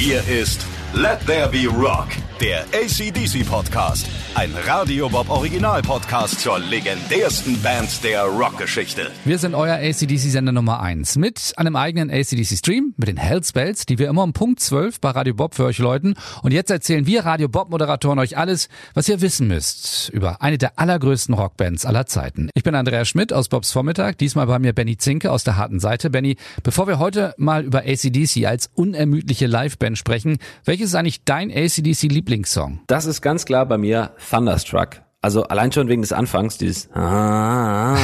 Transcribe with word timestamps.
Hier 0.00 0.26
ist 0.26 0.64
Let 0.92 1.20
There 1.24 1.48
Be 1.48 1.68
Rock, 1.68 2.08
der 2.40 2.62
ACDC 2.74 3.46
Podcast. 3.48 4.08
Ein 4.34 4.50
Radio 4.66 5.08
Bob 5.08 5.28
Original 5.30 5.82
Podcast 5.82 6.40
zur 6.40 6.58
legendärsten 6.58 7.60
Band 7.62 8.02
der 8.02 8.24
Rockgeschichte. 8.24 9.10
Wir 9.24 9.38
sind 9.38 9.54
euer 9.54 9.74
ACDC-Sender 9.74 10.50
Nummer 10.52 10.80
1 10.80 11.16
mit 11.16 11.52
einem 11.56 11.76
eigenen 11.76 12.10
ACDC-Stream, 12.10 12.94
mit 12.96 13.08
den 13.08 13.16
Hellspells, 13.16 13.86
die 13.86 13.98
wir 13.98 14.08
immer 14.08 14.24
um 14.24 14.32
Punkt 14.32 14.60
12 14.60 15.00
bei 15.00 15.10
Radio 15.10 15.34
Bob 15.34 15.54
für 15.54 15.64
euch 15.64 15.78
läuten. 15.78 16.14
Und 16.42 16.52
jetzt 16.52 16.70
erzählen 16.70 17.06
wir 17.06 17.24
Radio 17.24 17.48
Bob-Moderatoren 17.48 18.18
euch 18.18 18.36
alles, 18.36 18.68
was 18.94 19.08
ihr 19.08 19.20
wissen 19.20 19.46
müsst 19.46 20.08
über 20.10 20.42
eine 20.42 20.58
der 20.58 20.78
allergrößten 20.78 21.34
Rockbands 21.34 21.86
aller 21.86 22.06
Zeiten. 22.06 22.50
Ich 22.54 22.64
bin 22.64 22.74
Andreas 22.74 23.08
Schmidt 23.08 23.32
aus 23.32 23.48
Bobs 23.48 23.70
Vormittag, 23.70 24.18
diesmal 24.18 24.46
bei 24.46 24.58
mir 24.58 24.72
Benny 24.72 24.96
Zinke 24.96 25.30
aus 25.30 25.44
der 25.44 25.56
harten 25.56 25.78
Seite. 25.78 26.10
Benny, 26.10 26.36
bevor 26.62 26.86
wir 26.88 26.98
heute 26.98 27.34
mal 27.36 27.64
über 27.64 27.80
ACDC 27.80 28.46
als 28.46 28.70
unermüdliche 28.74 29.46
Liveband 29.46 29.98
sprechen, 29.98 30.38
welches 30.80 30.94
ist 30.94 30.98
eigentlich 30.98 31.24
dein 31.24 31.50
ACDC-Lieblingssong? 31.50 32.80
Das 32.86 33.04
ist 33.04 33.20
ganz 33.20 33.44
klar 33.44 33.66
bei 33.66 33.76
mir 33.76 34.12
Thunderstruck. 34.30 35.02
Also 35.20 35.42
allein 35.42 35.72
schon 35.72 35.88
wegen 35.88 36.00
des 36.00 36.12
Anfangs, 36.12 36.56
dieses 36.56 36.90
ah, 36.94 37.96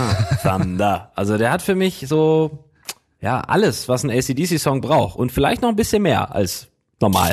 Thunder. 0.43 1.11
Also 1.15 1.39
der 1.39 1.51
hat 1.51 1.63
für 1.63 1.75
mich 1.75 2.05
so 2.07 2.67
ja 3.23 3.41
alles, 3.41 3.89
was 3.89 4.05
ein 4.05 4.11
ACDC-Song 4.11 4.83
braucht 4.83 5.17
und 5.17 5.33
vielleicht 5.33 5.63
noch 5.63 5.71
ein 5.71 5.77
bisschen 5.77 6.03
mehr 6.03 6.35
als 6.35 6.69
normal. 7.01 7.33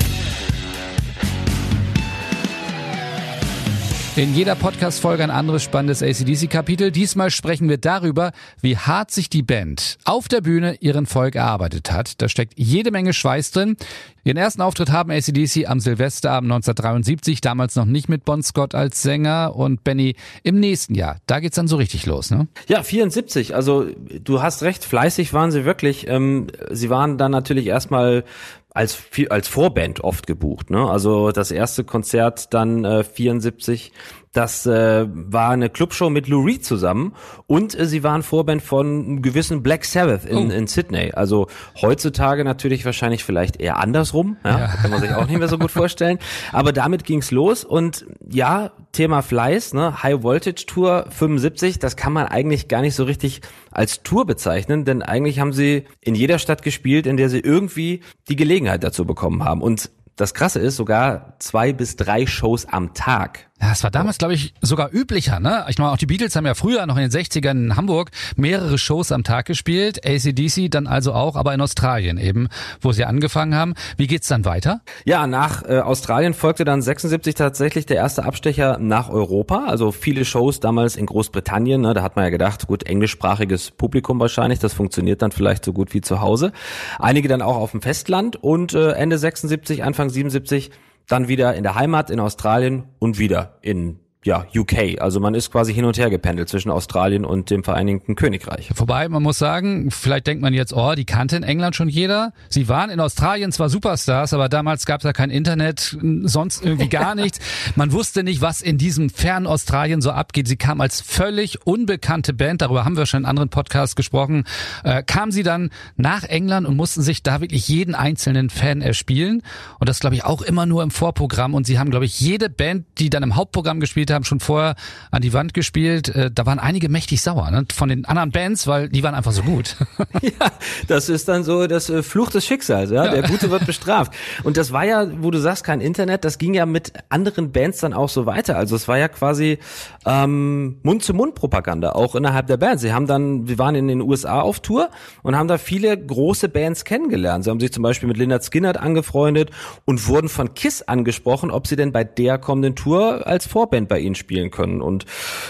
In 4.16 4.36
jeder 4.36 4.54
Podcast-Folge 4.54 5.24
ein 5.24 5.32
anderes 5.32 5.64
spannendes 5.64 6.04
ACDC-Kapitel. 6.04 6.92
Diesmal 6.92 7.32
sprechen 7.32 7.68
wir 7.68 7.80
darüber, 7.80 8.32
wie 8.62 8.78
hart 8.78 9.10
sich 9.10 9.28
die 9.28 9.42
Band 9.42 9.98
auf 10.06 10.28
der 10.28 10.42
Bühne 10.42 10.76
ihren 10.82 11.08
Volk 11.08 11.34
erarbeitet 11.34 11.92
hat. 11.92 12.22
Da 12.22 12.30
steckt 12.30 12.54
jede 12.56 12.92
Menge 12.92 13.14
Schweiß 13.14 13.50
drin. 13.50 13.76
Ihren 14.24 14.38
ersten 14.38 14.62
Auftritt 14.62 14.92
haben 14.92 15.10
ACDC 15.10 15.68
am 15.68 15.80
Silvesterabend 15.80 16.52
1973, 16.52 17.42
damals 17.42 17.76
noch 17.76 17.86
nicht 17.86 18.08
mit 18.08 18.24
Bon 18.24 18.44
Scott 18.44 18.76
als 18.76 19.02
Sänger 19.02 19.56
und 19.56 19.84
Benny 19.84 20.16
im 20.44 20.60
nächsten 20.60 20.94
Jahr. 20.94 21.18
Da 21.26 21.40
geht's 21.40 21.56
dann 21.56 21.68
so 21.68 21.78
richtig 21.78 22.06
los, 22.06 22.30
ne? 22.30 22.48
Ja, 22.68 22.84
74. 22.84 23.56
Also 23.56 23.88
du 24.24 24.44
hast 24.44 24.62
recht, 24.62 24.86
fleißig 24.86 25.34
waren 25.34 25.52
sie 25.52 25.66
wirklich. 25.66 26.08
Ähm, 26.08 26.48
sie 26.70 26.92
waren 26.92 27.18
dann 27.18 27.32
natürlich 27.32 27.66
erstmal 27.66 28.26
als 28.74 28.98
als 29.30 29.48
Vorband 29.48 30.04
oft 30.04 30.28
gebucht. 30.28 30.70
Ne? 30.70 30.90
Also 30.90 31.32
das 31.32 31.52
erste 31.52 31.84
Konzert 31.84 32.54
dann 32.54 32.86
äh, 32.86 33.04
74 33.04 33.92
das 34.34 34.66
äh, 34.66 35.06
war 35.08 35.52
eine 35.52 35.70
Clubshow 35.70 36.10
mit 36.10 36.28
Lou 36.28 36.42
Reed 36.42 36.66
zusammen 36.66 37.14
und 37.46 37.80
äh, 37.80 37.86
sie 37.86 38.04
waren 38.04 38.24
Vorband 38.24 38.64
von 38.64 38.88
einem 38.88 39.22
gewissen 39.22 39.62
Black 39.62 39.86
Sabbath 39.86 40.26
in, 40.26 40.50
oh. 40.50 40.52
in 40.52 40.66
Sydney. 40.66 41.12
Also 41.14 41.48
heutzutage 41.80 42.44
natürlich 42.44 42.84
wahrscheinlich 42.84 43.24
vielleicht 43.24 43.62
eher 43.62 43.78
andersrum. 43.78 44.38
Ja? 44.44 44.60
ja. 44.60 44.68
Kann 44.68 44.90
man 44.90 45.02
sich 45.02 45.12
auch 45.14 45.28
nicht 45.28 45.38
mehr 45.38 45.48
so 45.48 45.60
gut 45.60 45.70
vorstellen. 45.72 46.18
Aber 46.52 46.74
damit 46.74 47.04
ging's 47.06 47.30
los 47.30 47.64
und 47.64 48.06
ja, 48.28 48.72
Thema 48.92 49.22
Fleiß, 49.22 49.74
ne? 49.74 50.02
High 50.02 50.24
Voltage 50.24 50.66
Tour 50.66 51.06
75, 51.10 51.78
das 51.78 51.96
kann 51.96 52.12
man 52.12 52.26
eigentlich 52.26 52.68
gar 52.68 52.82
nicht 52.82 52.96
so 52.96 53.04
richtig 53.04 53.42
als 53.72 54.02
Tour 54.02 54.26
bezeichnen, 54.26 54.84
denn 54.84 55.04
eigentlich 55.04 55.40
haben 55.40 55.54
sie 55.54 55.86
in 56.02 56.16
jeder 56.16 56.40
Stadt 56.40 56.64
gespielt, 56.64 57.06
in 57.06 57.18
der 57.18 57.30
sie 57.30 57.40
irgendwie 57.40 58.02
die 58.30 58.36
Gelegenheit 58.36 58.84
dazu 58.84 59.06
bekommen 59.06 59.44
haben. 59.44 59.62
Und 59.62 59.92
das 60.16 60.34
Krasse 60.34 60.60
ist 60.60 60.76
sogar 60.76 61.36
zwei 61.40 61.74
bis 61.74 61.96
drei 61.96 62.28
Shows 62.28 62.68
am 62.68 62.94
Tag. 62.94 63.50
Ja, 63.64 63.72
es 63.72 63.82
war 63.82 63.92
damals, 63.92 64.18
glaube 64.18 64.34
ich, 64.34 64.54
sogar 64.60 64.94
üblicher. 64.94 65.40
Ne? 65.40 65.64
Ich 65.70 65.78
meine, 65.78 65.92
auch 65.92 65.98
die 65.98 66.06
Beatles 66.06 66.36
haben 66.36 66.46
ja 66.46 66.54
früher 66.54 66.86
noch 66.86 66.98
in 66.98 67.10
den 67.10 67.12
60ern 67.12 67.52
in 67.52 67.78
Hamburg 67.78 68.12
mehrere 68.36 68.78
Shows 68.78 69.14
am 69.14 69.24
Tag 69.24 69.46
gespielt. 69.46 70.06
ACDC 70.06 70.70
dann 70.70 70.86
also 70.86 71.14
auch, 71.14 71.38
aber 71.38 71.54
in 71.54 71.62
Australien 71.62 72.18
eben, 72.18 72.50
wo 72.82 72.92
sie 72.92 73.06
angefangen 73.06 73.56
haben. 73.56 73.76
Wie 73.96 74.08
geht's 74.08 74.28
dann 74.28 74.44
weiter? 74.44 74.82
Ja, 75.06 75.28
nach 75.28 75.64
äh, 75.64 75.80
Australien 75.80 76.34
folgte 76.34 76.66
dann 76.66 76.82
76 76.82 77.36
tatsächlich 77.36 77.86
der 77.86 77.96
erste 77.96 78.26
Abstecher 78.26 78.80
nach 78.80 79.08
Europa. 79.08 79.64
Also 79.66 79.94
viele 79.94 80.26
Shows 80.26 80.60
damals 80.60 80.98
in 80.98 81.06
Großbritannien. 81.06 81.80
Ne? 81.80 81.94
Da 81.94 82.04
hat 82.04 82.18
man 82.18 82.26
ja 82.26 82.32
gedacht, 82.32 82.68
gut, 82.68 82.84
englischsprachiges 82.84 83.72
Publikum 83.72 84.20
wahrscheinlich. 84.20 84.60
Das 84.60 84.74
funktioniert 84.74 85.22
dann 85.22 85.32
vielleicht 85.32 85.64
so 85.64 85.72
gut 85.72 85.94
wie 85.94 86.02
zu 86.02 86.20
Hause. 86.20 86.52
Einige 87.00 87.30
dann 87.30 87.42
auch 87.42 87.56
auf 87.56 87.72
dem 87.72 87.82
Festland 87.82 88.36
und 88.36 88.74
äh, 88.74 88.92
Ende 88.92 89.18
76, 89.18 89.86
Anfang 89.86 90.10
77 90.10 90.70
dann 91.08 91.28
wieder 91.28 91.56
in 91.56 91.64
der 91.64 91.76
Heimat 91.76 92.10
in 92.10 92.20
Australien 92.20 92.86
und 93.00 93.20
wieder 93.20 93.58
in 93.62 94.00
ja, 94.24 94.46
UK. 94.56 95.02
Also 95.02 95.20
man 95.20 95.34
ist 95.36 95.52
quasi 95.52 95.74
hin 95.74 95.86
und 95.86 95.98
her 95.98 96.10
gependelt 96.10 96.50
zwischen 96.50 96.72
Australien 96.72 97.26
und 97.26 97.50
dem 97.50 97.64
Vereinigten 97.64 98.16
Königreich. 98.16 98.70
Vorbei, 98.74 99.10
man 99.10 99.22
muss 99.22 99.38
sagen, 99.38 99.92
vielleicht 99.92 100.28
denkt 100.28 100.42
man 100.42 100.54
jetzt, 100.54 100.74
oh, 100.74 100.94
die 100.96 101.06
kannte 101.06 101.36
in 101.36 101.44
England 101.44 101.76
schon 101.76 101.90
jeder. 101.90 102.34
Sie 102.50 102.70
waren 102.70 102.90
in 102.90 103.00
Australien 103.00 103.52
zwar 103.52 103.70
Superstars, 103.70 104.34
aber 104.34 104.48
damals 104.48 104.86
gab 104.86 105.02
es 105.02 105.04
da 105.04 105.14
kein 105.14 105.30
Internet, 105.30 105.98
sonst 106.24 106.64
irgendwie 106.64 106.90
gar 106.90 107.16
nichts. 107.16 107.40
Man 107.76 107.92
wusste 107.92 108.24
nicht, 108.24 108.42
was 108.42 108.62
in 108.62 108.78
diesem 108.78 109.10
fernen 109.10 109.46
Australien 109.46 110.02
so 110.02 110.12
abgeht. 110.12 110.48
Sie 110.48 110.58
kam 110.58 110.80
als 110.80 111.02
völlig 111.02 111.66
unbekannte 111.66 112.34
Band, 112.34 112.62
darüber 112.62 112.86
haben 112.86 112.96
wir 112.96 113.06
schon 113.06 113.22
in 113.22 113.26
anderen 113.26 113.50
Podcasts 113.50 113.96
gesprochen, 113.96 114.46
äh, 114.84 115.04
kam 115.04 115.32
sie 115.32 115.44
dann 115.44 115.70
nach 115.98 116.24
England 116.24 116.66
und 116.66 116.78
mussten 116.78 117.02
sich 117.02 117.24
da 117.24 117.42
wirklich 117.42 117.68
jeden 117.68 117.94
einzelnen 117.94 118.50
Fan 118.50 118.82
erspielen. 118.82 119.44
Und 119.80 119.90
das 119.90 120.00
glaube 120.00 120.16
ich 120.16 120.24
auch 120.24 120.42
immer 120.42 120.66
nur 120.66 120.82
im 120.84 120.92
Vorprogramm. 120.92 121.54
Und 121.54 121.68
sie 121.68 121.78
haben, 121.78 121.92
glaube 121.92 122.06
ich, 122.06 122.20
jede 122.22 122.50
Band, 122.50 122.86
die 123.00 123.10
dann 123.10 123.24
im 123.24 123.36
Hauptprogramm 123.36 123.80
gespielt 123.80 124.13
haben 124.14 124.24
schon 124.24 124.40
vorher 124.40 124.76
an 125.12 125.22
die 125.22 125.34
Wand 125.34 125.54
gespielt. 125.54 126.10
Äh, 126.10 126.32
da 126.32 126.46
waren 126.46 126.60
einige 126.60 126.90
mächtig 126.90 127.22
sauer 127.22 127.52
ne? 127.52 127.66
von 127.74 127.90
den 127.90 128.06
anderen 128.06 128.32
Bands, 128.32 128.68
weil 128.68 128.90
die 128.90 129.04
waren 129.04 129.16
einfach 129.16 129.32
so 129.32 129.44
gut. 129.44 129.76
ja, 130.22 130.52
das 130.88 131.10
ist 131.10 131.28
dann 131.28 131.44
so 131.44 131.68
das 131.68 131.90
äh, 131.90 132.04
Fluch 132.04 132.30
des 132.32 132.46
Schicksals. 132.46 132.92
Ja? 132.92 133.10
Der 133.10 133.24
Gute 133.24 133.50
wird 133.52 133.66
bestraft. 133.66 134.14
Und 134.44 134.58
das 134.58 134.72
war 134.72 134.86
ja, 134.86 135.08
wo 135.22 135.32
du 135.32 135.40
sagst, 135.40 135.64
kein 135.64 135.82
Internet, 135.82 136.26
das 136.26 136.38
ging 136.38 136.54
ja 136.54 136.66
mit 136.66 136.94
anderen 137.10 137.52
Bands 137.52 137.80
dann 137.80 137.94
auch 137.94 138.10
so 138.10 138.26
weiter. 138.26 138.58
Also 138.58 138.76
es 138.76 138.88
war 138.88 138.98
ja 138.98 139.08
quasi 139.08 139.60
ähm, 140.06 140.78
Mund-zu-Mund-Propaganda, 140.84 141.94
auch 141.94 142.16
innerhalb 142.16 142.48
der 142.48 142.58
Bands. 142.58 142.82
Sie 142.82 142.94
haben 142.94 143.08
dann, 143.08 143.48
wir 143.48 143.58
waren 143.58 143.76
in 143.76 143.88
den 143.88 144.02
USA 144.02 144.42
auf 144.42 144.60
Tour 144.60 144.90
und 145.22 145.36
haben 145.36 145.48
da 145.48 145.58
viele 145.58 145.98
große 145.98 146.50
Bands 146.50 146.86
kennengelernt. 146.86 147.44
Sie 147.44 147.50
haben 147.50 147.60
sich 147.60 147.72
zum 147.72 147.84
Beispiel 147.84 148.08
mit 148.08 148.18
Leonard 148.18 148.44
Skinner 148.44 148.82
angefreundet 148.82 149.52
und 149.86 150.08
wurden 150.08 150.30
von 150.30 150.54
KISS 150.54 150.84
angesprochen, 150.84 151.52
ob 151.52 151.68
sie 151.68 151.76
denn 151.76 151.92
bei 151.92 152.04
der 152.04 152.38
kommenden 152.38 152.76
Tour 152.76 153.28
als 153.28 153.48
Vorband 153.48 153.90
bei 153.90 154.00
ihnen 154.04 154.16
spielen 154.16 154.52
können. 154.52 154.82
Und 154.82 155.06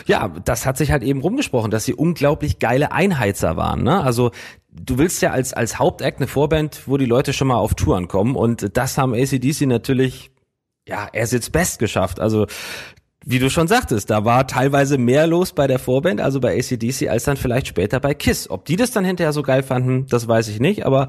ja, 0.05 0.29
das 0.45 0.65
hat 0.65 0.77
sich 0.77 0.91
halt 0.91 1.03
eben 1.03 1.21
rumgesprochen, 1.21 1.71
dass 1.71 1.85
sie 1.85 1.93
unglaublich 1.93 2.59
geile 2.59 2.91
Einheizer 2.91 3.57
waren. 3.57 3.83
Ne? 3.83 4.01
Also 4.01 4.31
du 4.71 4.97
willst 4.97 5.21
ja 5.21 5.31
als, 5.31 5.53
als 5.53 5.79
Hauptact 5.79 6.17
eine 6.17 6.27
Vorband, 6.27 6.83
wo 6.87 6.97
die 6.97 7.05
Leute 7.05 7.33
schon 7.33 7.47
mal 7.47 7.57
auf 7.57 7.73
Touren 7.73 8.07
kommen. 8.07 8.35
Und 8.35 8.77
das 8.77 8.97
haben 8.97 9.13
ACDC 9.13 9.61
natürlich 9.67 10.31
ja, 10.87 11.07
er 11.11 11.23
ist 11.23 11.33
jetzt 11.33 11.51
best 11.51 11.79
geschafft. 11.79 12.19
Also 12.19 12.47
wie 13.25 13.39
du 13.39 13.49
schon 13.49 13.67
sagtest, 13.67 14.09
da 14.09 14.25
war 14.25 14.47
teilweise 14.47 14.97
mehr 14.97 15.27
los 15.27 15.53
bei 15.53 15.67
der 15.67 15.79
Vorband, 15.79 16.21
also 16.21 16.39
bei 16.39 16.57
ACDC, 16.57 17.09
als 17.09 17.23
dann 17.23 17.37
vielleicht 17.37 17.67
später 17.67 17.99
bei 17.99 18.13
KISS. 18.13 18.49
Ob 18.49 18.65
die 18.65 18.75
das 18.75 18.91
dann 18.91 19.05
hinterher 19.05 19.33
so 19.33 19.41
geil 19.41 19.63
fanden, 19.63 20.07
das 20.07 20.27
weiß 20.27 20.47
ich 20.49 20.59
nicht, 20.59 20.85
aber 20.85 21.07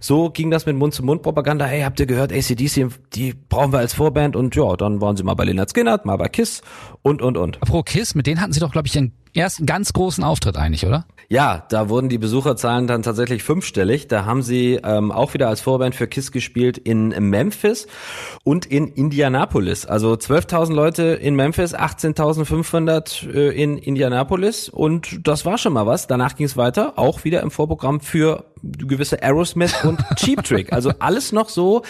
so 0.00 0.30
ging 0.30 0.50
das 0.50 0.66
mit 0.66 0.76
Mund-zu-Mund-Propaganda. 0.76 1.64
Hey, 1.64 1.82
habt 1.82 1.98
ihr 2.00 2.06
gehört, 2.06 2.32
ACDC, 2.32 2.88
die 3.14 3.34
brauchen 3.48 3.72
wir 3.72 3.78
als 3.78 3.94
Vorband 3.94 4.36
und 4.36 4.54
ja, 4.54 4.76
dann 4.76 5.00
waren 5.00 5.16
sie 5.16 5.22
mal 5.22 5.34
bei 5.34 5.44
Leonard 5.44 5.70
Skinner, 5.70 6.00
mal 6.04 6.16
bei 6.16 6.28
KISS 6.28 6.62
und, 7.02 7.22
und, 7.22 7.36
und. 7.36 7.60
Pro 7.60 7.82
KISS, 7.82 8.14
mit 8.14 8.26
denen 8.26 8.40
hatten 8.40 8.52
sie 8.52 8.60
doch, 8.60 8.72
glaube 8.72 8.88
ich, 8.88 8.96
einen 8.96 9.12
ersten 9.36 9.66
ganz 9.66 9.92
großen 9.92 10.24
Auftritt 10.24 10.56
eigentlich, 10.56 10.86
oder? 10.86 11.06
Ja, 11.28 11.64
da 11.70 11.88
wurden 11.88 12.08
die 12.08 12.18
Besucherzahlen 12.18 12.86
dann 12.86 13.02
tatsächlich 13.02 13.42
fünfstellig. 13.42 14.06
Da 14.06 14.24
haben 14.24 14.42
sie 14.42 14.80
ähm, 14.84 15.10
auch 15.10 15.34
wieder 15.34 15.48
als 15.48 15.60
Vorband 15.60 15.96
für 15.96 16.06
KISS 16.06 16.30
gespielt 16.30 16.78
in 16.78 17.08
Memphis 17.08 17.88
und 18.44 18.64
in 18.66 18.86
Indianapolis. 18.88 19.86
Also 19.86 20.12
12.000 20.12 20.72
Leute 20.72 21.02
in 21.02 21.34
Memphis, 21.34 21.74
18.500 21.74 23.28
äh, 23.28 23.50
in 23.50 23.76
Indianapolis 23.76 24.68
und 24.68 25.26
das 25.26 25.44
war 25.44 25.58
schon 25.58 25.72
mal 25.72 25.86
was. 25.86 26.06
Danach 26.06 26.36
ging 26.36 26.46
es 26.46 26.56
weiter, 26.56 26.92
auch 26.96 27.24
wieder 27.24 27.42
im 27.42 27.50
Vorprogramm 27.50 28.00
für 28.00 28.44
gewisse 28.62 29.22
Aerosmith 29.22 29.84
und 29.84 30.00
Cheap 30.16 30.44
Trick. 30.44 30.72
Also 30.72 30.92
alles 31.00 31.32
noch 31.32 31.48
so 31.48 31.82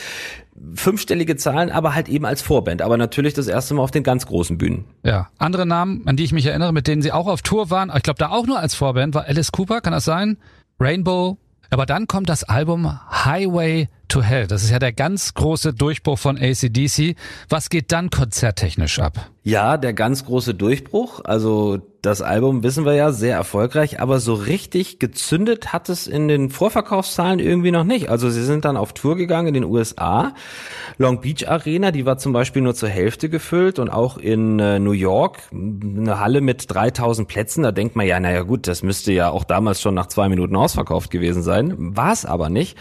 fünfstellige 0.75 1.37
Zahlen, 1.37 1.71
aber 1.71 1.95
halt 1.95 2.09
eben 2.09 2.25
als 2.25 2.43
Vorband. 2.43 2.83
Aber 2.83 2.97
natürlich 2.97 3.35
das 3.35 3.47
erste 3.47 3.75
Mal 3.75 3.83
auf 3.83 3.91
den 3.91 4.03
ganz 4.03 4.27
großen 4.27 4.59
Bühnen. 4.59 4.85
Ja, 5.03 5.29
andere 5.39 5.67
Namen, 5.67 6.03
an 6.07 6.17
die 6.17 6.25
ich 6.25 6.33
mich 6.33 6.47
erinnere, 6.47 6.73
mit 6.73 6.87
denen 6.87 7.03
sie 7.03 7.13
auch 7.13 7.27
auf 7.27 7.43
Tour 7.43 7.71
waren, 7.71 7.93
ich 7.95 8.03
glaube 8.03 8.19
da 8.19 8.31
auch 8.31 8.47
nur 8.47 8.59
als 8.59 8.75
Vorband, 8.75 9.15
war 9.15 9.25
Alice 9.27 9.53
Cooper, 9.53 9.81
kann 9.81 9.93
das 9.93 10.05
sein? 10.05 10.39
Rainbow. 10.81 11.39
Aber 11.71 11.87
dann 11.87 12.07
kommt 12.07 12.29
das 12.29 12.45
Album 12.45 12.99
Highway 13.11 13.89
to 14.09 14.23
Hell. 14.23 14.47
Das 14.47 14.63
ist 14.63 14.71
ja 14.71 14.79
der 14.79 14.93
ganz 14.93 15.35
große 15.35 15.73
Durchbruch 15.73 16.19
von 16.19 16.39
ACDC. 16.39 17.17
Was 17.49 17.71
geht 17.71 17.93
dann 17.93 18.11
konzerttechnisch 18.11 18.99
ab? 18.99 19.31
Ja, 19.43 19.77
der 19.77 19.93
ganz 19.93 20.25
große 20.25 20.55
Durchbruch. 20.55 21.21
Also 21.25 21.81
das 22.07 22.23
Album 22.23 22.63
wissen 22.63 22.85
wir 22.85 22.95
ja 22.95 23.11
sehr 23.11 23.35
erfolgreich, 23.35 24.01
aber 24.01 24.21
so 24.21 24.35
richtig 24.35 25.01
gezündet 25.01 25.73
hat 25.73 25.89
es 25.89 26.07
in 26.07 26.29
den 26.29 26.51
Vorverkaufszahlen 26.51 27.41
irgendwie 27.41 27.73
noch 27.73 27.83
nicht. 27.83 28.11
Also 28.11 28.31
sie 28.31 28.45
sind 28.45 28.65
dann 28.65 28.77
auf 28.77 28.93
Tour 28.93 29.17
gegangen 29.17 29.49
in 29.49 29.55
den 29.55 29.65
USA. 29.65 30.35
Long 30.99 31.21
Beach 31.21 31.49
Arena, 31.49 31.91
die 31.91 32.07
war 32.07 32.17
zum 32.17 32.33
Beispiel 32.33 32.63
nur 32.63 32.77
zur 32.77 32.89
Hälfte 32.89 33.29
gefüllt 33.29 33.81
und 33.81 33.89
auch 33.89 34.19
in 34.19 34.61
äh, 34.61 34.79
New 34.79 34.93
York 34.93 35.41
eine 35.53 36.21
Halle 36.21 36.43
mit 36.43 36.73
3000 36.73 37.27
Plätzen. 37.27 37.65
Da 37.65 37.73
denkt 37.73 37.97
man 37.97 38.07
ja, 38.07 38.21
naja 38.21 38.43
gut, 38.43 38.69
das 38.69 38.85
müsste 38.85 39.13
ja 39.13 39.31
auch 39.31 39.43
damals 39.43 39.81
schon 39.81 39.95
nach 39.95 40.07
zwei 40.07 40.29
Minuten 40.29 40.55
ausverkauft 40.55 41.11
gewesen 41.11 41.43
sein. 41.43 41.75
War 41.77 42.13
es 42.13 42.25
aber 42.25 42.51
nicht. 42.51 42.79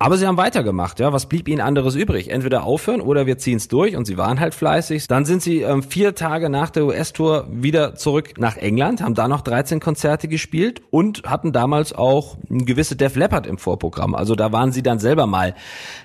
Aber 0.00 0.16
sie 0.16 0.26
haben 0.26 0.36
weiter 0.36 0.63
gemacht. 0.64 0.98
Ja, 1.00 1.12
was 1.12 1.26
blieb 1.26 1.48
ihnen 1.48 1.60
anderes 1.60 1.94
übrig? 1.94 2.30
Entweder 2.30 2.64
aufhören 2.64 3.00
oder 3.00 3.26
wir 3.26 3.38
ziehen 3.38 3.58
es 3.58 3.68
durch 3.68 3.96
und 3.96 4.06
sie 4.06 4.16
waren 4.16 4.40
halt 4.40 4.54
fleißig. 4.54 5.06
Dann 5.06 5.24
sind 5.24 5.42
sie 5.42 5.60
ähm, 5.60 5.82
vier 5.82 6.14
Tage 6.14 6.48
nach 6.48 6.70
der 6.70 6.86
US-Tour 6.86 7.46
wieder 7.50 7.94
zurück 7.94 8.38
nach 8.38 8.56
England, 8.56 9.02
haben 9.02 9.14
da 9.14 9.28
noch 9.28 9.42
13 9.42 9.80
Konzerte 9.80 10.28
gespielt 10.28 10.82
und 10.90 11.22
hatten 11.24 11.52
damals 11.52 11.92
auch 11.92 12.36
ein 12.50 12.66
gewisse 12.66 12.96
Def 12.96 13.14
Leppard 13.16 13.46
im 13.46 13.58
Vorprogramm. 13.58 14.14
Also 14.14 14.34
da 14.34 14.50
waren 14.52 14.72
sie 14.72 14.82
dann 14.82 14.98
selber 14.98 15.26
mal 15.26 15.54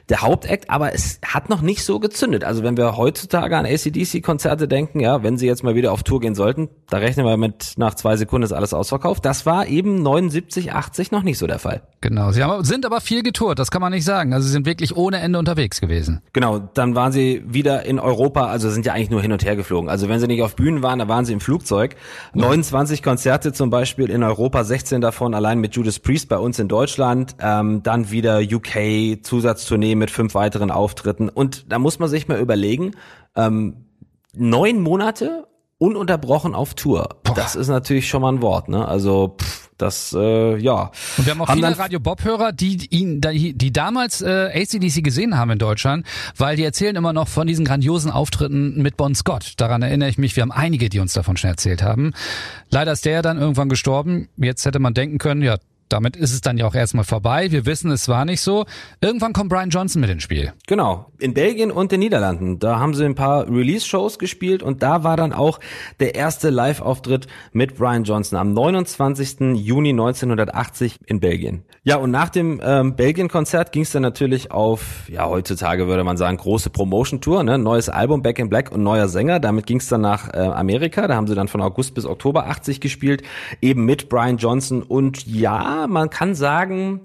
der 0.09 0.21
Hauptakt, 0.21 0.69
aber 0.69 0.93
es 0.93 1.19
hat 1.25 1.49
noch 1.49 1.61
nicht 1.61 1.83
so 1.83 1.99
gezündet. 1.99 2.43
Also 2.43 2.63
wenn 2.63 2.77
wir 2.77 2.97
heutzutage 2.97 3.55
an 3.55 3.65
ACDC-Konzerte 3.65 4.67
denken, 4.67 4.99
ja, 4.99 5.23
wenn 5.23 5.37
sie 5.37 5.47
jetzt 5.47 5.63
mal 5.63 5.75
wieder 5.75 5.91
auf 5.91 6.03
Tour 6.03 6.19
gehen 6.19 6.35
sollten, 6.35 6.69
da 6.89 6.97
rechnen 6.97 7.25
wir 7.25 7.37
mit 7.37 7.73
nach 7.77 7.93
zwei 7.93 8.17
Sekunden 8.17 8.43
ist 8.43 8.51
alles 8.51 8.73
ausverkauft. 8.73 9.23
Das 9.25 9.45
war 9.45 9.67
eben 9.67 10.01
79, 10.01 10.73
80 10.73 11.11
noch 11.11 11.23
nicht 11.23 11.37
so 11.37 11.47
der 11.47 11.59
Fall. 11.59 11.81
Genau, 12.01 12.31
sie 12.31 12.43
haben, 12.43 12.63
sind 12.63 12.85
aber 12.85 13.01
viel 13.01 13.23
getourt, 13.23 13.59
das 13.59 13.71
kann 13.71 13.81
man 13.81 13.91
nicht 13.91 14.05
sagen. 14.05 14.33
Also 14.33 14.48
sie 14.49 14.53
sind 14.53 14.65
wirklich 14.65 14.95
ohne 14.95 15.19
Ende 15.19 15.39
unterwegs 15.39 15.79
gewesen. 15.79 16.21
Genau, 16.33 16.59
dann 16.59 16.95
waren 16.95 17.11
sie 17.11 17.43
wieder 17.45 17.85
in 17.85 17.99
Europa, 17.99 18.47
also 18.47 18.69
sind 18.69 18.85
ja 18.85 18.93
eigentlich 18.93 19.09
nur 19.09 19.21
hin 19.21 19.31
und 19.31 19.45
her 19.45 19.55
geflogen. 19.55 19.89
Also 19.89 20.09
wenn 20.09 20.19
sie 20.19 20.27
nicht 20.27 20.41
auf 20.41 20.55
Bühnen 20.55 20.81
waren, 20.81 20.99
dann 20.99 21.07
waren 21.07 21.25
sie 21.25 21.33
im 21.33 21.39
Flugzeug. 21.39 21.95
29 22.33 23.03
Konzerte 23.03 23.53
zum 23.53 23.69
Beispiel 23.69 24.09
in 24.09 24.23
Europa, 24.23 24.63
16 24.63 25.01
davon 25.01 25.33
allein 25.33 25.59
mit 25.59 25.75
Judas 25.75 25.99
Priest 25.99 26.29
bei 26.29 26.37
uns 26.37 26.59
in 26.59 26.67
Deutschland. 26.67 27.35
Ähm, 27.39 27.83
dann 27.83 28.11
wieder 28.11 28.39
UK, 28.39 29.23
Zusatztournee 29.23 29.95
mit 29.95 30.11
fünf 30.11 30.33
weiteren 30.33 30.71
Auftritten. 30.71 31.29
Und 31.29 31.71
da 31.71 31.79
muss 31.79 31.99
man 31.99 32.09
sich 32.09 32.27
mal 32.27 32.39
überlegen, 32.39 32.91
ähm, 33.35 33.85
neun 34.33 34.81
Monate 34.81 35.47
ununterbrochen 35.77 36.55
auf 36.55 36.73
Tour. 36.73 37.09
Boah. 37.23 37.35
Das 37.35 37.55
ist 37.55 37.69
natürlich 37.69 38.09
schon 38.09 38.21
mal 38.21 38.33
ein 38.33 38.41
Wort, 38.41 38.67
ne? 38.67 38.87
Also 38.87 39.37
pff, 39.39 39.68
das, 39.79 40.13
äh, 40.17 40.57
ja. 40.57 40.91
Und 41.17 41.25
wir 41.25 41.31
haben 41.31 41.41
auch 41.41 41.47
haben 41.47 41.57
viele 41.57 41.77
Radio 41.79 41.99
Bob-Hörer, 41.99 42.51
die 42.51 42.85
ihn, 42.89 43.21
die, 43.21 43.53
die 43.53 43.73
damals 43.73 44.21
äh, 44.21 44.51
ACDC 44.53 45.03
gesehen 45.03 45.37
haben 45.37 45.51
in 45.51 45.57
Deutschland, 45.57 46.05
weil 46.37 46.57
die 46.57 46.63
erzählen 46.63 46.95
immer 46.95 47.13
noch 47.13 47.27
von 47.27 47.47
diesen 47.47 47.65
grandiosen 47.65 48.11
Auftritten 48.11 48.81
mit 48.81 48.97
Bon 48.97 49.15
Scott. 49.15 49.53
Daran 49.57 49.81
erinnere 49.81 50.09
ich 50.09 50.17
mich. 50.17 50.35
Wir 50.35 50.41
haben 50.41 50.51
einige, 50.51 50.89
die 50.89 50.99
uns 50.99 51.13
davon 51.13 51.37
schon 51.37 51.49
erzählt 51.49 51.81
haben. 51.81 52.11
Leider 52.69 52.91
ist 52.91 53.05
der 53.05 53.21
dann 53.21 53.39
irgendwann 53.39 53.69
gestorben. 53.69 54.27
Jetzt 54.37 54.65
hätte 54.65 54.79
man 54.79 54.93
denken 54.93 55.17
können, 55.17 55.41
ja, 55.41 55.57
damit 55.89 56.15
ist 56.15 56.33
es 56.33 56.41
dann 56.41 56.57
ja 56.57 56.65
auch 56.65 56.75
erstmal 56.75 57.03
vorbei. 57.03 57.51
Wir 57.51 57.65
wissen, 57.65 57.91
es 57.91 58.07
war 58.07 58.25
nicht 58.25 58.41
so. 58.41 58.65
Irgendwann 59.01 59.33
kommt 59.33 59.49
Brian 59.49 59.69
Johnson 59.69 60.01
mit 60.01 60.09
ins 60.09 60.23
Spiel. 60.23 60.53
Genau. 60.67 61.11
In 61.19 61.33
Belgien 61.33 61.71
und 61.71 61.91
den 61.91 61.99
Niederlanden. 61.99 62.59
Da 62.59 62.79
haben 62.79 62.93
sie 62.93 63.05
ein 63.05 63.15
paar 63.15 63.47
Release-Shows 63.47 64.19
gespielt 64.19 64.63
und 64.63 64.83
da 64.83 65.03
war 65.03 65.17
dann 65.17 65.33
auch 65.33 65.59
der 65.99 66.15
erste 66.15 66.49
Live-Auftritt 66.49 67.27
mit 67.51 67.75
Brian 67.75 68.03
Johnson 68.03 68.37
am 68.37 68.53
29. 68.53 69.55
Juni 69.55 69.89
1980 69.89 70.97
in 71.05 71.19
Belgien. 71.19 71.63
Ja, 71.83 71.97
und 71.97 72.11
nach 72.11 72.29
dem 72.29 72.61
ähm, 72.63 72.95
Belgien-Konzert 72.95 73.71
ging 73.71 73.83
es 73.83 73.91
dann 73.91 74.03
natürlich 74.03 74.51
auf, 74.51 75.09
ja, 75.09 75.27
heutzutage 75.27 75.87
würde 75.87 76.03
man 76.03 76.17
sagen, 76.17 76.37
große 76.37 76.69
Promotion-Tour, 76.69 77.43
ne? 77.43 77.57
Neues 77.57 77.89
Album 77.89 78.21
Back 78.21 78.37
in 78.39 78.49
Black 78.49 78.71
und 78.71 78.83
neuer 78.83 79.07
Sänger. 79.07 79.39
Damit 79.39 79.65
ging 79.65 79.77
es 79.77 79.87
dann 79.87 80.01
nach 80.01 80.33
äh, 80.33 80.37
Amerika. 80.37 81.07
Da 81.07 81.15
haben 81.15 81.27
sie 81.27 81.35
dann 81.35 81.47
von 81.47 81.61
August 81.61 81.95
bis 81.95 82.05
Oktober 82.05 82.47
80 82.47 82.81
gespielt, 82.81 83.23
eben 83.61 83.85
mit 83.85 84.09
Brian 84.09 84.37
Johnson 84.37 84.83
und 84.83 85.25
ja, 85.25 85.78
man 85.87 86.09
kann 86.09 86.35
sagen, 86.35 87.01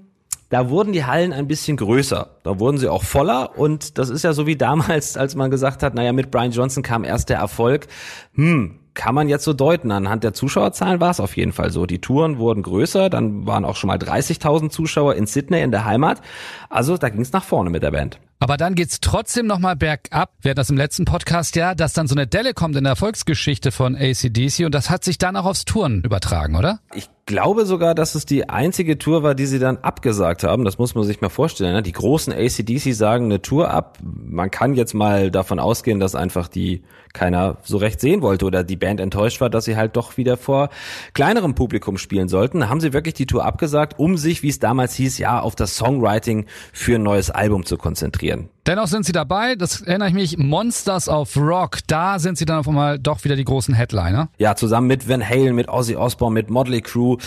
da 0.49 0.69
wurden 0.69 0.93
die 0.93 1.05
Hallen 1.05 1.33
ein 1.33 1.47
bisschen 1.47 1.77
größer. 1.77 2.29
Da 2.43 2.59
wurden 2.59 2.77
sie 2.77 2.87
auch 2.87 3.03
voller 3.03 3.57
und 3.57 3.97
das 3.97 4.09
ist 4.09 4.23
ja 4.23 4.33
so 4.33 4.45
wie 4.47 4.55
damals, 4.55 5.17
als 5.17 5.35
man 5.35 5.51
gesagt 5.51 5.83
hat, 5.83 5.95
naja, 5.95 6.13
mit 6.13 6.31
Brian 6.31 6.51
Johnson 6.51 6.83
kam 6.83 7.03
erst 7.03 7.29
der 7.29 7.37
Erfolg. 7.37 7.87
Hm, 8.35 8.79
kann 8.93 9.13
man 9.13 9.27
jetzt 9.27 9.43
so 9.43 9.53
deuten. 9.53 9.91
Anhand 9.91 10.23
der 10.23 10.33
Zuschauerzahlen 10.33 11.01
war 11.01 11.11
es 11.11 11.19
auf 11.19 11.35
jeden 11.35 11.51
Fall 11.51 11.71
so. 11.71 11.85
Die 11.85 11.99
Touren 11.99 12.37
wurden 12.37 12.63
größer, 12.63 13.09
dann 13.09 13.45
waren 13.45 13.65
auch 13.65 13.75
schon 13.75 13.89
mal 13.89 13.97
30.000 13.97 14.69
Zuschauer 14.69 15.15
in 15.15 15.27
Sydney 15.27 15.61
in 15.61 15.71
der 15.71 15.85
Heimat. 15.85 16.21
Also 16.69 16.97
da 16.97 17.09
ging 17.09 17.21
es 17.21 17.33
nach 17.33 17.43
vorne 17.43 17.69
mit 17.69 17.83
der 17.83 17.91
Band. 17.91 18.19
Aber 18.39 18.57
dann 18.57 18.75
geht's 18.75 18.99
trotzdem 18.99 19.47
nochmal 19.47 19.75
bergab. 19.75 20.33
Wir 20.41 20.51
hatten 20.51 20.57
das 20.57 20.69
im 20.69 20.77
letzten 20.77 21.05
Podcast 21.05 21.55
ja, 21.55 21.73
dass 21.73 21.93
dann 21.93 22.07
so 22.07 22.15
eine 22.15 22.27
Delle 22.27 22.53
kommt 22.53 22.75
in 22.75 22.83
der 22.83 22.91
Erfolgsgeschichte 22.91 23.71
von 23.71 23.95
ACDC 23.95 24.65
und 24.65 24.75
das 24.75 24.89
hat 24.89 25.03
sich 25.03 25.17
dann 25.17 25.37
auch 25.37 25.45
aufs 25.45 25.63
Touren 25.63 26.01
übertragen, 26.03 26.55
oder? 26.55 26.79
Ich 26.93 27.09
glaube 27.25 27.65
sogar, 27.65 27.95
dass 27.95 28.13
es 28.13 28.25
die 28.25 28.49
einzige 28.49 28.97
Tour 28.97 29.23
war, 29.23 29.33
die 29.33 29.47
sie 29.47 29.57
dann 29.57 29.77
abgesagt 29.77 30.43
haben. 30.43 30.63
Das 30.63 30.77
muss 30.77 30.93
man 30.93 31.05
sich 31.05 31.21
mal 31.21 31.29
vorstellen. 31.29 31.73
Ne? 31.73 31.81
Die 31.81 31.91
großen 31.91 32.31
ACDC 32.31 32.93
sagen 32.93 33.25
eine 33.25 33.41
Tour 33.41 33.71
ab. 33.71 33.97
Man 34.03 34.51
kann 34.51 34.75
jetzt 34.75 34.93
mal 34.93 35.31
davon 35.31 35.59
ausgehen, 35.59 35.99
dass 35.99 36.13
einfach 36.13 36.47
die 36.47 36.83
keiner 37.13 37.57
so 37.63 37.77
recht 37.77 37.99
sehen 37.99 38.21
wollte 38.21 38.45
oder 38.45 38.63
die 38.63 38.75
Band 38.75 38.99
enttäuscht 38.99 39.41
war, 39.41 39.49
dass 39.49 39.65
sie 39.65 39.77
halt 39.77 39.95
doch 39.95 40.17
wieder 40.17 40.37
vor 40.37 40.69
kleinerem 41.13 41.55
Publikum 41.55 41.97
spielen 41.97 42.27
sollten. 42.27 42.59
Da 42.59 42.69
haben 42.69 42.81
sie 42.81 42.93
wirklich 42.93 43.15
die 43.15 43.25
Tour 43.25 43.45
abgesagt, 43.45 43.97
um 43.97 44.17
sich, 44.17 44.43
wie 44.43 44.49
es 44.49 44.59
damals 44.59 44.93
hieß, 44.95 45.17
ja, 45.17 45.39
auf 45.39 45.55
das 45.55 45.77
Songwriting 45.77 46.45
für 46.73 46.95
ein 46.95 47.03
neues 47.03 47.31
Album 47.31 47.65
zu 47.65 47.77
konzentrieren. 47.77 48.24
Dennoch 48.65 48.87
sind 48.87 49.05
sie 49.05 49.11
dabei, 49.11 49.55
das 49.55 49.81
erinnere 49.81 50.09
ich 50.09 50.13
mich, 50.13 50.37
Monsters 50.37 51.07
of 51.07 51.37
Rock, 51.37 51.79
da 51.87 52.17
sind 52.17 52.37
sie 52.37 52.45
dann 52.45 52.57
auf 52.57 52.67
einmal 52.67 52.97
doch 52.97 53.23
wieder 53.23 53.35
die 53.35 53.43
großen 53.43 53.75
Headliner. 53.75 54.29
Ja, 54.37 54.55
zusammen 54.55 54.87
mit 54.87 55.07
Van 55.07 55.27
Halen, 55.27 55.55
mit 55.55 55.69
Ozzy 55.69 55.95
Osbourne, 55.95 56.33
mit 56.33 56.49
Motley 56.49 56.81
Crue, 56.81 57.17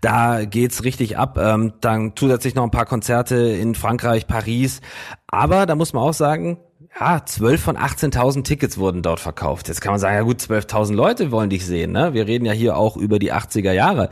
da 0.00 0.44
geht's 0.44 0.82
richtig 0.84 1.16
ab. 1.16 1.38
Ähm, 1.38 1.74
dann 1.80 2.14
zusätzlich 2.16 2.54
noch 2.54 2.64
ein 2.64 2.72
paar 2.72 2.86
Konzerte 2.86 3.36
in 3.36 3.74
Frankreich, 3.74 4.26
Paris. 4.26 4.80
Aber 5.28 5.66
da 5.66 5.76
muss 5.76 5.92
man 5.92 6.02
auch 6.02 6.14
sagen, 6.14 6.58
ja, 6.98 7.24
12 7.24 7.60
von 7.60 7.76
18.000 7.76 8.44
Tickets 8.44 8.78
wurden 8.78 9.02
dort 9.02 9.20
verkauft. 9.20 9.68
Jetzt 9.68 9.80
kann 9.80 9.92
man 9.92 10.00
sagen, 10.00 10.16
ja 10.16 10.22
gut, 10.22 10.40
12.000 10.40 10.94
Leute 10.94 11.30
wollen 11.30 11.50
dich 11.50 11.64
sehen. 11.64 11.92
Ne? 11.92 12.12
Wir 12.12 12.26
reden 12.26 12.44
ja 12.44 12.52
hier 12.52 12.76
auch 12.76 12.96
über 12.96 13.18
die 13.18 13.32
80er 13.32 13.72
Jahre. 13.72 14.08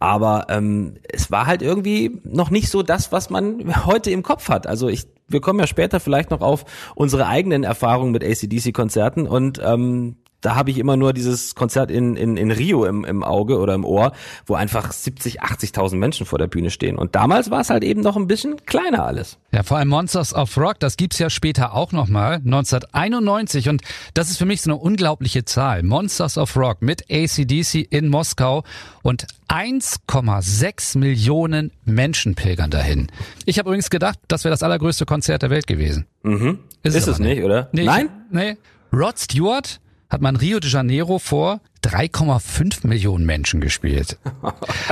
Aber 0.00 0.46
ähm, 0.50 0.94
es 1.08 1.30
war 1.30 1.46
halt 1.46 1.62
irgendwie 1.62 2.20
noch 2.24 2.50
nicht 2.50 2.68
so 2.70 2.82
das, 2.82 3.10
was 3.10 3.30
man 3.30 3.86
heute 3.86 4.10
im 4.10 4.22
Kopf 4.22 4.48
hat. 4.48 4.66
Also 4.66 4.88
ich, 4.88 5.06
wir 5.28 5.40
kommen 5.40 5.60
ja 5.60 5.66
später 5.66 5.98
vielleicht 5.98 6.30
noch 6.30 6.42
auf 6.42 6.64
unsere 6.94 7.26
eigenen 7.26 7.64
Erfahrungen 7.64 8.12
mit 8.12 8.22
ACDC-Konzerten 8.22 9.26
und 9.26 9.60
ähm, 9.64 10.16
da 10.46 10.54
habe 10.54 10.70
ich 10.70 10.78
immer 10.78 10.96
nur 10.96 11.12
dieses 11.12 11.56
Konzert 11.56 11.90
in, 11.90 12.14
in, 12.14 12.36
in 12.36 12.52
Rio 12.52 12.84
im, 12.84 13.04
im 13.04 13.24
Auge 13.24 13.58
oder 13.58 13.74
im 13.74 13.84
Ohr, 13.84 14.12
wo 14.46 14.54
einfach 14.54 14.92
70, 14.92 15.42
80.000 15.42 15.96
Menschen 15.96 16.24
vor 16.24 16.38
der 16.38 16.46
Bühne 16.46 16.70
stehen. 16.70 16.96
Und 16.96 17.16
damals 17.16 17.50
war 17.50 17.62
es 17.62 17.68
halt 17.68 17.82
eben 17.82 18.00
noch 18.00 18.16
ein 18.16 18.28
bisschen 18.28 18.64
kleiner 18.64 19.04
alles. 19.04 19.38
Ja, 19.50 19.64
vor 19.64 19.78
allem 19.78 19.88
Monsters 19.88 20.32
of 20.32 20.56
Rock, 20.56 20.78
das 20.78 20.96
gibt's 20.96 21.18
ja 21.18 21.30
später 21.30 21.74
auch 21.74 21.90
nochmal, 21.90 22.36
1991. 22.36 23.68
Und 23.68 23.82
das 24.14 24.30
ist 24.30 24.38
für 24.38 24.44
mich 24.44 24.62
so 24.62 24.70
eine 24.70 24.78
unglaubliche 24.78 25.44
Zahl. 25.44 25.82
Monsters 25.82 26.38
of 26.38 26.56
Rock 26.56 26.80
mit 26.80 27.10
ACDC 27.10 27.84
in 27.90 28.08
Moskau 28.08 28.62
und 29.02 29.26
1,6 29.48 30.96
Millionen 30.96 31.72
Menschen 31.84 32.36
pilgern 32.36 32.70
dahin. 32.70 33.08
Ich 33.46 33.58
habe 33.58 33.70
übrigens 33.70 33.90
gedacht, 33.90 34.20
das 34.28 34.44
wäre 34.44 34.52
das 34.52 34.62
allergrößte 34.62 35.06
Konzert 35.06 35.42
der 35.42 35.50
Welt 35.50 35.66
gewesen. 35.66 36.06
Mhm. 36.22 36.60
Ist, 36.84 36.94
ist 36.94 37.08
es 37.08 37.18
nicht, 37.18 37.42
oder? 37.42 37.68
Nee, 37.72 37.82
Nein? 37.82 38.10
Ich, 38.30 38.36
nee. 38.36 38.56
Rod 38.92 39.18
Stewart 39.18 39.80
hat 40.08 40.20
man 40.20 40.36
Rio 40.36 40.60
de 40.60 40.70
Janeiro 40.70 41.18
vor 41.18 41.60
3,5 41.84 42.86
Millionen 42.86 43.26
Menschen 43.26 43.60
gespielt. 43.60 44.18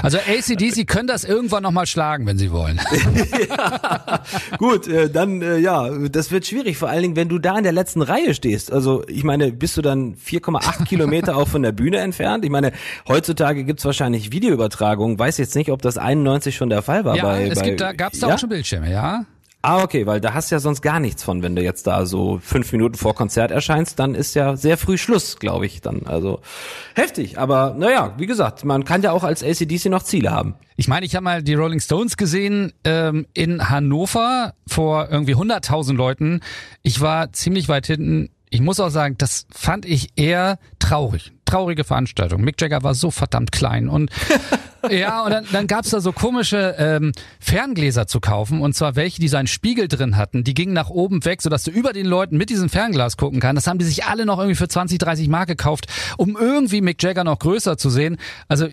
Also 0.02 0.18
ACDC 0.18 0.86
können 0.86 1.08
das 1.08 1.24
irgendwann 1.24 1.62
nochmal 1.62 1.86
schlagen, 1.86 2.26
wenn 2.26 2.38
sie 2.38 2.52
wollen. 2.52 2.80
ja, 3.48 4.22
gut, 4.58 4.86
äh, 4.86 5.10
dann 5.10 5.42
äh, 5.42 5.58
ja, 5.58 5.90
das 6.08 6.30
wird 6.30 6.46
schwierig, 6.46 6.76
vor 6.76 6.88
allen 6.88 7.02
Dingen, 7.02 7.16
wenn 7.16 7.28
du 7.28 7.38
da 7.38 7.56
in 7.56 7.64
der 7.64 7.72
letzten 7.72 8.02
Reihe 8.02 8.34
stehst. 8.34 8.72
Also 8.72 9.02
ich 9.08 9.24
meine, 9.24 9.50
bist 9.52 9.76
du 9.76 9.82
dann 9.82 10.14
4,8 10.16 10.84
Kilometer 10.84 11.36
auch 11.36 11.48
von 11.48 11.62
der 11.62 11.72
Bühne 11.72 11.98
entfernt? 11.98 12.44
Ich 12.44 12.50
meine, 12.50 12.72
heutzutage 13.08 13.64
gibt's 13.64 13.84
wahrscheinlich 13.84 14.30
Videoübertragungen. 14.30 15.18
Weiß 15.18 15.38
jetzt 15.38 15.56
nicht, 15.56 15.70
ob 15.70 15.82
das 15.82 15.98
91 15.98 16.54
schon 16.54 16.70
der 16.70 16.82
Fall 16.82 17.04
war. 17.04 17.16
Ja, 17.16 17.24
bei, 17.24 17.48
es 17.48 17.58
bei, 17.58 17.64
gibt 17.66 17.80
da, 17.80 17.92
gab's 17.92 18.20
da 18.20 18.28
ja? 18.28 18.34
auch 18.34 18.38
schon 18.38 18.50
Bildschirme, 18.50 18.90
ja? 18.90 19.24
Ah, 19.66 19.82
okay, 19.82 20.06
weil 20.06 20.20
da 20.20 20.34
hast 20.34 20.50
du 20.50 20.56
ja 20.56 20.58
sonst 20.58 20.82
gar 20.82 21.00
nichts 21.00 21.24
von, 21.24 21.42
wenn 21.42 21.56
du 21.56 21.62
jetzt 21.62 21.86
da 21.86 22.04
so 22.04 22.38
fünf 22.42 22.70
Minuten 22.72 22.96
vor 22.96 23.14
Konzert 23.14 23.50
erscheinst, 23.50 23.98
dann 23.98 24.14
ist 24.14 24.34
ja 24.34 24.56
sehr 24.56 24.76
früh 24.76 24.98
Schluss, 24.98 25.38
glaube 25.38 25.64
ich, 25.64 25.80
dann. 25.80 26.02
Also 26.04 26.42
heftig, 26.94 27.38
aber 27.38 27.74
naja, 27.78 28.12
wie 28.18 28.26
gesagt, 28.26 28.66
man 28.66 28.84
kann 28.84 29.00
ja 29.00 29.12
auch 29.12 29.24
als 29.24 29.42
ACDC 29.42 29.86
noch 29.86 30.02
Ziele 30.02 30.30
haben. 30.30 30.56
Ich 30.76 30.86
meine, 30.86 31.06
ich 31.06 31.14
habe 31.14 31.24
mal 31.24 31.42
die 31.42 31.54
Rolling 31.54 31.80
Stones 31.80 32.18
gesehen 32.18 32.74
ähm, 32.84 33.26
in 33.32 33.70
Hannover 33.70 34.52
vor 34.66 35.08
irgendwie 35.10 35.34
100.000 35.34 35.94
Leuten. 35.94 36.40
Ich 36.82 37.00
war 37.00 37.32
ziemlich 37.32 37.66
weit 37.70 37.86
hinten. 37.86 38.28
Ich 38.50 38.60
muss 38.60 38.80
auch 38.80 38.90
sagen, 38.90 39.14
das 39.16 39.46
fand 39.50 39.86
ich 39.86 40.10
eher 40.16 40.58
traurig. 40.78 41.32
Traurige 41.46 41.84
Veranstaltung. 41.84 42.42
Mick 42.42 42.60
Jagger 42.60 42.82
war 42.82 42.94
so 42.94 43.10
verdammt 43.10 43.50
klein 43.50 43.88
und 43.88 44.10
ja, 44.90 45.24
und 45.24 45.30
dann, 45.30 45.46
dann 45.52 45.66
gab 45.66 45.84
es 45.84 45.90
da 45.90 46.00
so 46.00 46.12
komische 46.12 46.74
ähm, 46.78 47.12
Ferngläser 47.40 48.06
zu 48.06 48.20
kaufen 48.20 48.60
und 48.60 48.74
zwar 48.74 48.96
welche, 48.96 49.20
die 49.20 49.28
so 49.28 49.36
einen 49.36 49.48
Spiegel 49.48 49.88
drin 49.88 50.16
hatten. 50.16 50.44
Die 50.44 50.54
gingen 50.54 50.72
nach 50.72 50.90
oben 50.90 51.24
weg, 51.24 51.42
sodass 51.42 51.64
du 51.64 51.70
über 51.70 51.92
den 51.92 52.06
Leuten 52.06 52.36
mit 52.36 52.50
diesem 52.50 52.68
Fernglas 52.68 53.16
gucken 53.16 53.40
kannst. 53.40 53.64
Das 53.64 53.70
haben 53.70 53.78
die 53.78 53.84
sich 53.84 54.04
alle 54.04 54.26
noch 54.26 54.38
irgendwie 54.38 54.56
für 54.56 54.68
20, 54.68 54.98
30 54.98 55.28
Mark 55.28 55.48
gekauft, 55.48 55.86
um 56.16 56.36
irgendwie 56.38 56.80
Mick 56.80 57.02
Jagger 57.02 57.24
noch 57.24 57.38
größer 57.38 57.76
zu 57.76 57.90
sehen. 57.90 58.16
Also 58.48 58.68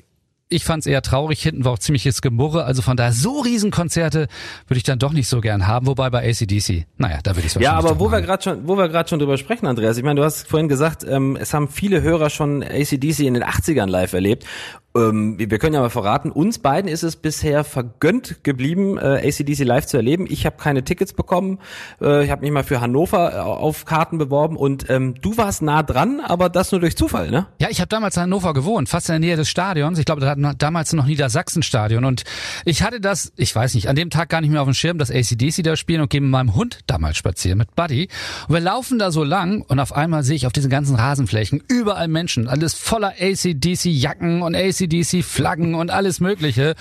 ich 0.52 0.66
fand 0.66 0.82
es 0.82 0.88
eher 0.88 1.02
traurig. 1.02 1.42
Hinten 1.42 1.66
war 1.66 1.72
auch 1.72 1.80
ziemliches 1.80 2.22
Gemurre. 2.22 2.66
Also 2.66 2.82
von 2.82 2.98
daher 2.98 3.14
so 3.14 3.40
Riesenkonzerte 3.40 4.28
würde 4.68 4.78
ich 4.78 4.84
dann 4.84 5.00
doch 5.00 5.14
nicht 5.14 5.28
so 5.28 5.40
gern 5.40 5.66
haben. 5.66 5.88
Wobei 5.88 6.10
bei 6.10 6.30
ACDC, 6.30 6.86
naja, 6.98 7.20
da 7.24 7.36
würde 7.36 7.48
ich 7.48 7.56
Ja, 7.56 7.74
aber 7.74 8.00
wo 8.00 8.12
wir 8.12 8.22
gerade 8.22 8.44
schon, 8.44 8.68
wo 8.68 8.78
wir 8.78 8.90
gerade 8.90 9.10
schon 9.10 9.20
drüber 9.20 9.38
sprechen, 9.38 9.66
Andreas. 9.66 9.98
Ich 9.98 10.04
meine, 10.04 10.20
du 10.20 10.26
hast 10.26 10.48
vorhin 10.48 10.68
gesagt, 10.68 11.06
ähm, 11.08 11.38
es 11.40 11.54
haben 11.54 11.70
viele 11.70 12.02
Hörer 12.02 12.30
schon 12.30 12.64
ACDC 12.64 13.20
in 13.20 13.34
den 13.34 13.44
80ern 13.44 13.88
live 13.88 14.14
erlebt. 14.14 14.46
Ähm, 14.96 15.38
wir 15.38 15.58
können 15.58 15.74
ja 15.74 15.80
mal 15.80 15.90
verraten, 15.90 16.32
uns 16.32 16.60
beiden 16.60 16.90
ist 16.92 17.04
es 17.04 17.16
bisher 17.16 17.64
vergönnt 17.64 18.44
geblieben, 18.44 18.98
äh, 18.98 19.28
ACDC 19.28 19.64
live 19.64 19.86
zu 19.86 19.98
erleben. 19.98 20.26
Ich 20.30 20.46
habe 20.46 20.58
keine 20.58 20.84
Tickets 20.84 21.14
bekommen. 21.14 21.60
Äh, 22.02 22.26
ich 22.26 22.32
habe 22.32 22.42
mich 22.42 22.52
mal 22.52 22.64
für 22.64 22.82
Hannover 22.82 23.34
äh, 23.34 23.38
auf 23.38 23.86
Karten 23.86 24.18
beworben 24.18 24.58
und 24.58 24.90
ähm, 24.90 25.16
du 25.22 25.38
warst 25.38 25.62
nah 25.62 25.82
dran, 25.82 26.20
aber 26.20 26.50
das 26.50 26.72
nur 26.72 26.82
durch 26.82 26.98
Zufall, 26.98 27.32
ne? 27.32 27.48
Ja, 27.60 27.70
ich 27.70 27.80
habe 27.80 27.88
damals 27.88 28.18
in 28.18 28.24
Hannover 28.24 28.54
gewohnt, 28.54 28.90
fast 28.90 29.08
in 29.10 29.14
der 29.14 29.20
Nähe 29.20 29.38
des 29.38 29.50
Stadions. 29.50 29.98
Ich 29.98 30.06
glaube, 30.06 30.22
da 30.22 30.28
hatten 30.28 30.56
damals 30.58 30.92
noch 30.92 31.06
Niedersachsen-Stadion 31.06 32.04
und 32.04 32.24
ich 32.66 32.84
hatte 32.84 33.00
das, 33.00 33.32
ich 33.38 33.56
weiß 33.56 33.76
nicht, 33.76 33.88
an 33.88 33.96
dem 33.96 34.10
Tag 34.10 34.30
gar 34.30 34.42
nicht 34.42 34.52
mehr 34.52 34.62
auf 34.62 34.68
dem 34.68 34.74
Schirm, 34.74 34.98
dass 34.98 35.10
ACDC 35.10 35.64
da 35.64 35.78
spielen 35.78 36.02
und 36.02 36.10
gehe 36.10 36.22
mit 36.22 36.32
meinem 36.32 36.54
Hund 36.56 36.80
damals 36.88 37.16
spazieren, 37.16 37.58
mit 37.58 37.76
Buddy. 37.76 38.10
Und 38.48 38.56
wir 38.56 38.62
laufen 38.62 39.00
da 39.00 39.12
so 39.12 39.24
lang 39.24 39.62
und 39.62 39.80
auf 39.80 39.94
einmal 39.94 40.24
sehe 40.24 40.36
ich 40.36 40.48
auf 40.48 40.54
diesen 40.54 40.70
ganzen 40.70 40.98
Rasenflächen 40.98 41.64
überall 41.70 42.10
Menschen, 42.10 42.50
alles 42.50 42.74
voller 42.74 43.14
ACDC-Jacken 43.20 44.42
und 44.42 44.54
ACDC 44.54 44.81
ACDC-Flaggen 44.82 45.76
und 45.76 45.92
alles 45.92 46.20
Mögliche. 46.20 46.76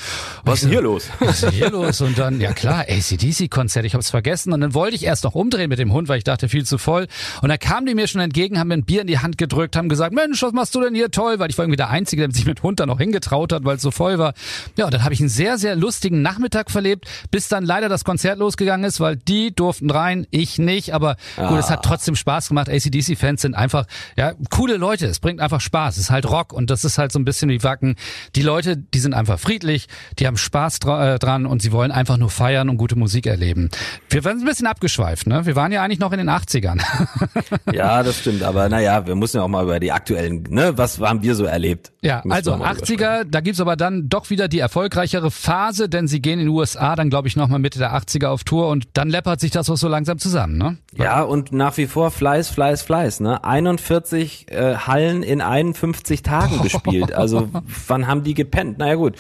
Was 0.45 0.57
ist 0.57 0.63
denn 0.65 0.71
hier 0.71 0.83
los? 0.83 1.09
Was 1.19 1.43
ist 1.43 1.53
hier 1.53 1.71
los? 1.71 2.01
Und 2.01 2.19
dann, 2.19 2.41
ja 2.41 2.53
klar, 2.53 2.85
ACDC-Konzert, 2.89 3.85
ich 3.85 3.95
habe 3.95 4.01
es 4.01 4.11
vergessen. 4.11 4.53
Und 4.53 4.61
dann 4.61 4.75
wollte 4.75 4.97
ich 4.97 5.05
erst 5.05 5.25
noch 5.25 5.35
umdrehen 5.35 5.69
mit 5.69 5.79
dem 5.79 5.93
Hund, 5.93 6.09
weil 6.09 6.19
ich 6.19 6.25
dachte, 6.25 6.49
viel 6.49 6.65
zu 6.65 6.79
voll. 6.79 7.07
Und 7.43 7.49
dann 7.49 7.59
kamen 7.59 7.87
die 7.87 7.95
mir 7.95 8.07
schon 8.07 8.21
entgegen, 8.21 8.59
haben 8.59 8.69
mir 8.69 8.75
ein 8.75 8.85
Bier 8.85 9.03
in 9.03 9.07
die 9.07 9.19
Hand 9.19 9.39
gedrückt, 9.39 9.77
haben 9.77 9.89
gesagt, 9.89 10.15
Mensch, 10.15 10.43
was 10.43 10.53
machst 10.53 10.75
du 10.75 10.81
denn 10.81 10.95
hier 10.95 11.11
toll? 11.11 11.39
Weil 11.39 11.51
ich 11.51 11.59
war 11.59 11.65
irgendwie 11.65 11.77
der 11.77 11.91
Einzige, 11.91 12.23
der 12.27 12.35
sich 12.35 12.47
mit 12.47 12.63
Hund 12.63 12.81
da 12.81 12.87
noch 12.87 12.99
hingetraut 12.99 13.53
hat, 13.53 13.65
weil 13.65 13.77
es 13.77 13.83
so 13.83 13.91
voll 13.91 14.19
war. 14.19 14.35
Ja, 14.77 14.87
und 14.87 14.95
dann 14.95 15.05
habe 15.05 15.15
ich 15.15 15.21
einen 15.21 15.29
sehr, 15.29 15.59
sehr 15.59 15.77
lustigen 15.77 16.23
Nachmittag 16.23 16.71
verlebt, 16.71 17.07
bis 17.31 17.49
dann 17.49 17.65
leider 17.65 17.89
das 17.89 18.05
Konzert 18.05 18.39
losgegangen 18.39 18.85
ist, 18.85 19.01
weil 19.01 19.17
die 19.17 19.55
durften 19.55 19.91
rein, 19.91 20.27
ich 20.31 20.59
nicht. 20.59 20.95
Aber 20.95 21.17
gut, 21.37 21.47
ah. 21.47 21.59
es 21.59 21.71
hat 21.71 21.85
trotzdem 21.85 22.17
Spaß 22.17 22.49
gemacht. 22.49 22.69
ACDC-Fans 22.69 23.43
sind 23.43 23.55
einfach, 23.55 23.87
ja, 24.17 24.33
coole 24.51 24.77
Leute. 24.77 25.07
Es 25.07 25.21
bringt 25.21 25.41
einfach 25.41 25.61
Spaß. 25.61 25.97
Es 25.97 26.05
ist 26.05 26.11
halt 26.11 26.31
Rock 26.31 26.53
und 26.53 26.71
das 26.71 26.85
ist 26.85 26.99
halt 26.99 27.13
so 27.13 27.19
ein 27.19 27.25
bisschen 27.25 27.51
wie 27.51 27.63
Wacken 27.63 27.90
die 28.37 28.43
Leute, 28.43 28.77
die 28.77 28.99
sind 28.99 29.15
einfach 29.15 29.39
friedlich, 29.39 29.87
die 30.19 30.27
haben 30.27 30.37
Spaß 30.37 30.81
dra 30.81 31.15
äh, 31.15 31.19
dran 31.19 31.47
und 31.47 31.63
sie 31.63 31.73
wollen 31.73 31.91
einfach 31.91 32.17
nur 32.17 32.31
feiern 32.31 32.69
und 32.69 32.77
gute 32.77 32.97
Musik 32.97 33.27
erleben. 33.27 33.71
Wir 34.09 34.25
waren 34.25 34.39
ein 34.39 34.45
bisschen 34.45 34.67
abgeschweift, 34.67 35.27
ne? 35.27 35.47
Wir 35.47 35.57
waren 35.57 35.73
ja 35.73 35.83
eigentlich 35.83 35.99
noch 35.99 36.13
in 36.13 36.19
den 36.19 36.31
80ern. 36.31 36.81
ja, 37.73 38.03
das 38.03 38.19
stimmt, 38.19 38.43
aber 38.43 38.69
naja, 38.69 39.07
wir 39.07 39.15
müssen 39.15 39.39
ja 39.39 39.43
auch 39.43 39.49
mal 39.49 39.65
über 39.65 39.81
die 39.81 39.93
aktuellen, 39.93 40.45
ne? 40.49 40.77
Was 40.77 41.01
haben 41.01 41.23
wir 41.23 41.35
so 41.35 41.45
erlebt? 41.45 41.93
Ja, 42.03 42.23
also 42.29 42.55
80er, 42.55 43.25
da 43.25 43.41
gibt's 43.41 43.61
aber 43.61 43.77
dann 43.77 44.09
doch 44.09 44.31
wieder 44.31 44.49
die 44.49 44.59
erfolgreichere 44.59 45.31
Phase, 45.31 45.89
denn 45.89 46.09
sie 46.09 46.21
gehen 46.21 46.41
in 46.41 46.47
den 46.47 46.49
USA 46.49 46.97
dann, 46.97 47.11
glaube 47.11 47.29
ich, 47.29 47.37
nochmal 47.37 47.59
Mitte 47.59 47.79
der 47.79 47.95
80er 47.95 48.29
auf 48.29 48.45
Tour 48.45 48.69
und 48.69 48.89
dann 48.95 49.11
läppert 49.11 49.41
sich 49.41 49.51
das 49.51 49.69
auch 49.69 49.77
so 49.77 49.89
langsam 49.89 50.19
zusammen, 50.19 50.57
ne? 50.57 50.79
Ja, 50.97 51.23
und 51.23 51.53
nach 51.53 51.77
wie 51.77 51.87
vor 51.87 52.11
Fleiß, 52.11 52.49
Fleiß, 52.51 52.83
Fleiß, 52.83 53.21
ne? 53.21 53.45
41 53.45 54.47
äh, 54.51 54.77
Hallen 54.77 55.23
in 55.23 55.41
51 55.41 56.23
Tagen 56.23 56.61
gespielt. 56.63 57.13
Also 57.13 57.49
wann 57.89 58.07
haben 58.07 58.23
die 58.23 58.35
gepennt? 58.35 58.79
Naja 58.79 58.95
gut, 58.95 59.17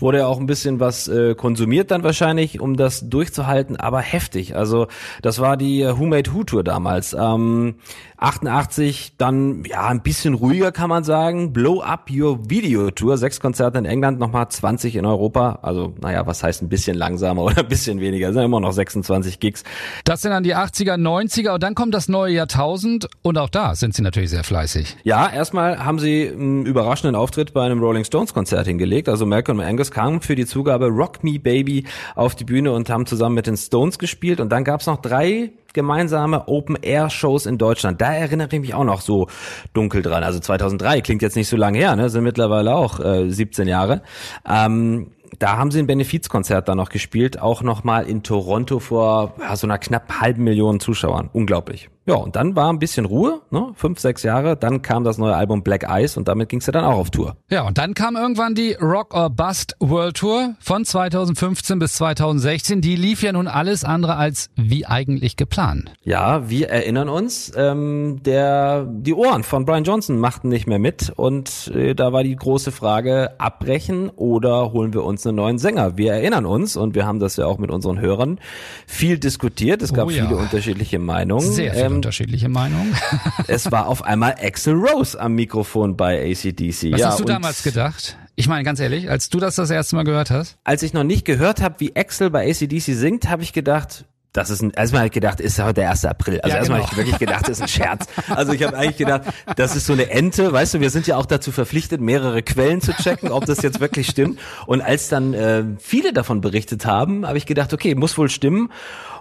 wurde 0.00 0.18
ja 0.18 0.26
auch 0.26 0.38
ein 0.38 0.46
bisschen 0.46 0.80
was 0.80 1.08
äh, 1.08 1.34
konsumiert 1.34 1.90
dann 1.90 2.02
wahrscheinlich, 2.02 2.60
um 2.60 2.76
das 2.76 3.08
durchzuhalten, 3.08 3.76
aber 3.76 4.00
heftig. 4.00 4.56
Also 4.56 4.88
das 5.22 5.38
war 5.40 5.56
die 5.56 5.82
äh, 5.82 5.98
Who 5.98 6.06
Made 6.06 6.32
Who 6.32 6.44
Tour 6.44 6.64
damals. 6.64 7.14
Ähm, 7.18 7.76
88 8.18 9.14
dann 9.16 9.62
ja 9.64 9.86
ein 9.86 10.02
bisschen 10.02 10.34
ruhiger 10.34 10.72
kann 10.72 10.88
man 10.88 11.04
sagen. 11.04 11.52
Blow 11.52 11.80
Up 11.80 12.10
Your 12.10 12.50
Video 12.50 12.90
Tour, 12.90 13.16
sechs 13.16 13.38
Konzerte 13.40 13.78
in 13.78 13.84
England, 13.84 14.18
nochmal 14.18 14.48
20 14.48 14.96
in 14.96 15.06
Europa. 15.06 15.60
Also 15.62 15.94
naja, 16.00 16.26
was 16.26 16.42
heißt 16.42 16.62
ein 16.62 16.68
bisschen 16.68 16.96
langsamer 16.96 17.42
oder 17.44 17.58
ein 17.58 17.68
bisschen 17.68 18.00
weniger? 18.00 18.28
Es 18.28 18.34
sind 18.34 18.42
immer 18.42 18.60
noch 18.60 18.72
26 18.72 19.38
Gigs. 19.40 19.62
Das 20.04 20.22
sind 20.22 20.32
dann 20.32 20.42
die 20.42 20.56
80er, 20.56 20.94
90er 20.94 21.54
und 21.54 21.62
dann 21.62 21.74
kommt 21.74 21.94
das 21.94 22.08
neue 22.08 22.34
Jahrtausend 22.34 23.08
und 23.22 23.38
auch 23.38 23.48
da 23.48 23.74
sind 23.74 23.94
sie 23.94 24.02
natürlich 24.02 24.30
sehr 24.30 24.44
fleißig. 24.44 24.96
Ja, 25.04 25.30
erstmal 25.30 25.84
haben 25.84 25.98
sie 25.98 26.28
einen 26.28 26.66
überraschenden 26.66 27.14
Auftritt 27.14 27.54
bei 27.54 27.64
einem 27.64 27.80
Rolling 27.80 27.97
Stones 28.04 28.34
Konzert 28.34 28.66
hingelegt. 28.66 29.08
Also 29.08 29.26
Malcolm 29.26 29.60
Angus 29.60 29.90
kam 29.90 30.20
für 30.20 30.34
die 30.34 30.46
Zugabe 30.46 30.86
Rock 30.86 31.24
Me 31.24 31.38
Baby 31.38 31.84
auf 32.14 32.34
die 32.34 32.44
Bühne 32.44 32.72
und 32.72 32.90
haben 32.90 33.06
zusammen 33.06 33.34
mit 33.34 33.46
den 33.46 33.56
Stones 33.56 33.98
gespielt 33.98 34.40
und 34.40 34.50
dann 34.50 34.64
gab's 34.64 34.86
noch 34.86 35.00
drei 35.00 35.52
gemeinsame 35.74 36.48
Open-Air-Shows 36.48 37.46
in 37.46 37.58
Deutschland. 37.58 38.00
Da 38.00 38.12
erinnere 38.12 38.48
ich 38.50 38.60
mich 38.60 38.74
auch 38.74 38.84
noch 38.84 39.00
so 39.00 39.28
dunkel 39.74 40.02
dran. 40.02 40.24
Also 40.24 40.40
2003 40.40 41.02
klingt 41.02 41.22
jetzt 41.22 41.36
nicht 41.36 41.48
so 41.48 41.56
lange 41.56 41.78
her, 41.78 41.94
ne? 41.94 42.08
sind 42.08 42.24
mittlerweile 42.24 42.74
auch 42.74 43.00
äh, 43.00 43.30
17 43.30 43.68
Jahre. 43.68 44.02
Ähm, 44.48 45.12
da 45.38 45.58
haben 45.58 45.70
sie 45.70 45.78
ein 45.78 45.86
Benefizkonzert 45.86 46.68
da 46.68 46.74
noch 46.74 46.88
gespielt, 46.88 47.40
auch 47.40 47.62
nochmal 47.62 48.08
in 48.08 48.22
Toronto 48.22 48.78
vor 48.78 49.34
ja, 49.40 49.54
so 49.56 49.66
einer 49.66 49.78
knapp 49.78 50.20
halben 50.20 50.44
Million 50.44 50.80
Zuschauern. 50.80 51.28
Unglaublich. 51.32 51.90
Ja, 52.08 52.14
und 52.14 52.36
dann 52.36 52.56
war 52.56 52.72
ein 52.72 52.78
bisschen 52.78 53.04
Ruhe, 53.04 53.42
ne? 53.50 53.72
fünf, 53.74 53.98
sechs 53.98 54.22
Jahre. 54.22 54.56
Dann 54.56 54.80
kam 54.80 55.04
das 55.04 55.18
neue 55.18 55.36
Album 55.36 55.62
Black 55.62 55.84
Ice 55.90 56.18
und 56.18 56.26
damit 56.26 56.48
ging 56.48 56.60
es 56.60 56.66
ja 56.66 56.72
dann 56.72 56.86
auch 56.86 56.96
auf 56.96 57.10
Tour. 57.10 57.36
Ja, 57.50 57.66
und 57.66 57.76
dann 57.76 57.92
kam 57.92 58.16
irgendwann 58.16 58.54
die 58.54 58.72
Rock 58.80 59.12
or 59.12 59.28
Bust 59.28 59.76
World 59.78 60.16
Tour 60.16 60.54
von 60.58 60.86
2015 60.86 61.78
bis 61.78 61.92
2016. 61.92 62.80
Die 62.80 62.96
lief 62.96 63.22
ja 63.22 63.32
nun 63.32 63.46
alles 63.46 63.84
andere 63.84 64.16
als 64.16 64.48
wie 64.56 64.86
eigentlich 64.86 65.36
geplant. 65.36 65.92
Ja, 66.02 66.48
wir 66.48 66.70
erinnern 66.70 67.10
uns, 67.10 67.52
ähm, 67.54 68.22
der 68.24 68.86
die 68.88 69.12
Ohren 69.12 69.42
von 69.42 69.66
Brian 69.66 69.84
Johnson 69.84 70.18
machten 70.18 70.48
nicht 70.48 70.66
mehr 70.66 70.78
mit 70.78 71.12
und 71.14 71.70
äh, 71.74 71.94
da 71.94 72.14
war 72.14 72.22
die 72.22 72.36
große 72.36 72.72
Frage, 72.72 73.38
abbrechen 73.38 74.08
oder 74.08 74.72
holen 74.72 74.94
wir 74.94 75.04
uns 75.04 75.26
einen 75.26 75.36
neuen 75.36 75.58
Sänger? 75.58 75.98
Wir 75.98 76.14
erinnern 76.14 76.46
uns 76.46 76.74
und 76.74 76.94
wir 76.94 77.04
haben 77.04 77.18
das 77.18 77.36
ja 77.36 77.44
auch 77.44 77.58
mit 77.58 77.70
unseren 77.70 78.00
Hörern 78.00 78.40
viel 78.86 79.18
diskutiert. 79.18 79.82
Es 79.82 79.92
gab 79.92 80.06
oh 80.06 80.10
ja. 80.10 80.24
viele 80.24 80.38
unterschiedliche 80.38 80.98
Meinungen. 80.98 81.52
Sehr 81.52 81.74
viele 81.74 81.84
ähm, 81.84 81.97
unterschiedliche 81.98 82.48
Meinungen. 82.48 82.94
es 83.46 83.70
war 83.70 83.86
auf 83.86 84.02
einmal 84.02 84.36
Axel 84.40 84.74
Rose 84.74 85.18
am 85.20 85.34
Mikrofon 85.34 85.96
bei 85.96 86.30
ACDC. 86.30 86.92
Was 86.92 87.00
ja, 87.00 87.08
hast 87.08 87.20
du 87.20 87.24
damals 87.24 87.62
gedacht? 87.62 88.16
Ich 88.36 88.48
meine, 88.48 88.62
ganz 88.62 88.78
ehrlich, 88.78 89.10
als 89.10 89.28
du 89.30 89.40
das 89.40 89.56
das 89.56 89.70
erste 89.70 89.96
Mal 89.96 90.04
gehört 90.04 90.30
hast? 90.30 90.58
Als 90.62 90.82
ich 90.82 90.92
noch 90.92 91.02
nicht 91.02 91.24
gehört 91.24 91.60
habe, 91.60 91.74
wie 91.78 91.96
Axel 91.96 92.30
bei 92.30 92.48
ACDC 92.48 92.80
singt, 92.80 93.28
habe 93.28 93.42
ich 93.42 93.52
gedacht, 93.52 94.04
das 94.32 94.50
ist 94.50 94.62
ein, 94.62 94.70
erstmal 94.70 95.00
habe 95.00 95.06
ich 95.08 95.12
gedacht, 95.12 95.40
ist 95.40 95.58
heute 95.58 95.74
der 95.74 95.90
1. 95.90 96.04
April. 96.04 96.40
Also 96.42 96.54
ja, 96.54 96.58
erstmal 96.58 96.78
genau. 96.80 96.90
habe 96.90 97.00
ich 97.00 97.06
wirklich 97.06 97.18
gedacht, 97.18 97.48
das 97.48 97.58
ist 97.58 97.62
ein 97.62 97.68
Scherz. 97.68 98.06
Also 98.28 98.52
ich 98.52 98.62
habe 98.62 98.76
eigentlich 98.76 98.98
gedacht, 98.98 99.22
das 99.56 99.74
ist 99.74 99.86
so 99.86 99.94
eine 99.94 100.10
Ente, 100.10 100.52
weißt 100.52 100.74
du, 100.74 100.80
wir 100.80 100.90
sind 100.90 101.06
ja 101.06 101.16
auch 101.16 101.26
dazu 101.26 101.50
verpflichtet, 101.50 102.00
mehrere 102.00 102.42
Quellen 102.42 102.80
zu 102.80 102.92
checken, 102.92 103.30
ob 103.32 103.46
das 103.46 103.62
jetzt 103.62 103.80
wirklich 103.80 104.06
stimmt. 104.08 104.38
Und 104.66 104.82
als 104.82 105.08
dann 105.08 105.34
äh, 105.34 105.64
viele 105.80 106.12
davon 106.12 106.40
berichtet 106.40 106.86
haben, 106.86 107.26
habe 107.26 107.38
ich 107.38 107.46
gedacht, 107.46 107.72
okay, 107.72 107.94
muss 107.94 108.16
wohl 108.18 108.28
stimmen. 108.28 108.70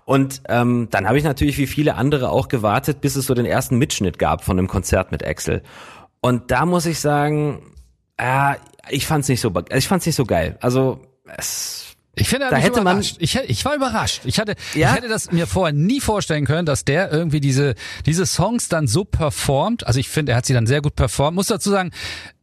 Und 0.08 0.44
ähm, 0.48 0.88
dann 0.90 1.06
habe 1.06 1.18
ich 1.18 1.26
natürlich 1.26 1.58
wie 1.58 1.68
viele 1.68 1.96
andere 1.96 2.30
auch 2.30 2.48
gewartet, 2.48 3.02
bis 3.02 3.18
es 3.18 3.26
so 3.26 3.34
den 3.34 3.46
ersten 3.46 3.78
Mitschnitt 3.78 4.18
gab 4.18 4.42
von 4.42 4.58
einem 4.58 4.70
Konzert 4.70 5.12
mit 5.12 5.22
Axel. 5.22 5.64
Und 6.22 6.50
da 6.50 6.66
muss 6.66 6.86
ich 6.86 7.02
sagen, 7.02 7.74
äh, 8.16 8.54
ich 8.90 9.06
fand's 9.06 9.28
nicht 9.28 9.42
so, 9.42 9.52
ich 9.70 9.86
fand's 9.90 10.06
nicht 10.06 10.16
so 10.16 10.26
geil. 10.26 10.58
Also 10.62 11.02
es 11.38 11.87
ich 12.20 12.30
finde, 12.30 12.48
da 12.50 12.58
hätte 12.58 12.82
man, 12.82 13.00
ich, 13.00 13.36
ich 13.36 13.66
war 13.66 13.76
überrascht. 13.76 14.22
Ich 14.26 14.40
hatte, 14.40 14.56
ja? 14.74 14.90
ich 14.90 14.96
hätte 14.96 15.08
das 15.08 15.32
mir 15.32 15.46
vorher 15.46 15.74
nie 15.74 16.02
vorstellen 16.02 16.46
können, 16.46 16.66
dass 16.66 16.84
der 16.84 17.12
irgendwie 17.12 17.40
diese, 17.40 17.76
diese 18.06 18.26
Songs 18.26 18.70
dann 18.70 18.88
so 18.88 19.06
performt. 19.06 19.86
Also 19.86 20.00
ich 20.00 20.10
finde, 20.10 20.32
er 20.32 20.38
hat 20.38 20.46
sie 20.46 20.54
dann 20.54 20.66
sehr 20.66 20.82
gut 20.82 20.96
performt. 20.96 21.36
Muss 21.36 21.48
dazu 21.48 21.70
sagen, 21.70 21.92